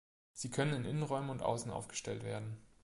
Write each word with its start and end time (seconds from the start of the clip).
Sie 0.33 0.49
können 0.49 0.73
in 0.73 0.85
Innenräumen 0.85 1.29
und 1.29 1.43
außen 1.43 1.69
aufgestellt 1.71 2.23
werden. 2.23 2.57